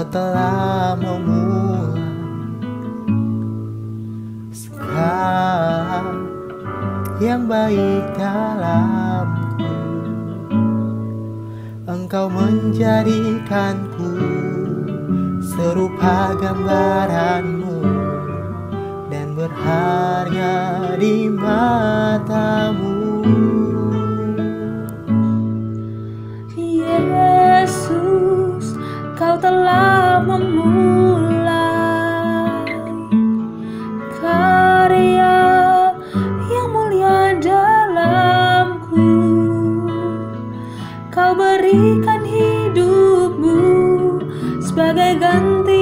telah 0.00 0.96
memulai 0.96 2.00
Sekarang 4.48 6.32
yang 7.20 7.44
baik 7.44 8.16
dalamku. 8.16 9.76
Engkau 11.84 12.32
menjadikanku 12.32 14.12
serupa 15.44 16.32
gambaranmu 16.40 17.84
Dan 19.12 19.36
berharga 19.36 20.96
di 20.96 21.28
matamu 21.28 22.91
kau 29.22 29.38
telah 29.38 30.18
memulai 30.18 31.54
karya 34.18 35.38
yang 36.50 36.68
mulia 36.74 37.30
dalamku. 37.38 39.14
Kau 41.14 41.38
berikan 41.38 42.26
hidupmu 42.26 43.62
sebagai 44.58 45.22
ganti 45.22 45.81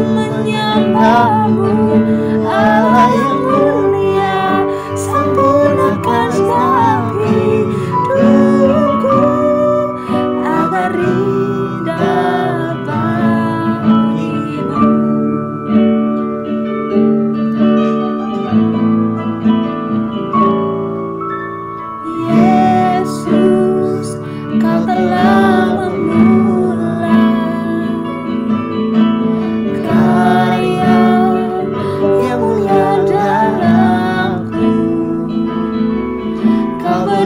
Ku 0.00 0.08
menyambamu 0.16 1.68
Allah 2.48 3.08
yang 3.12 3.36
mulia 3.44 3.69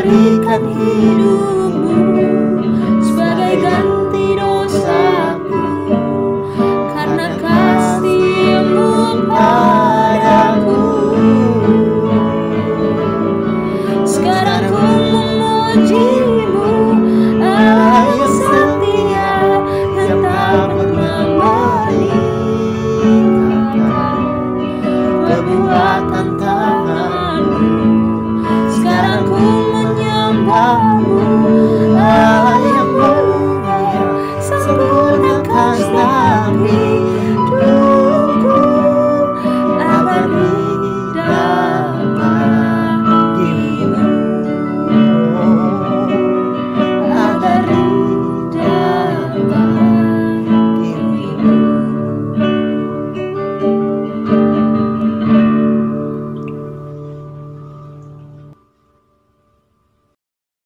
berikan 0.05 0.63
hidupmu 0.69 1.97
sebagai 3.01 3.55
ganti 3.65 4.27
dosaku 4.37 5.65
karena 6.93 7.29
kasihmu 7.41 8.93
padaku. 9.33 10.85
Sekarang 14.05 14.69
ku 14.69 14.85
memuji 15.09 16.14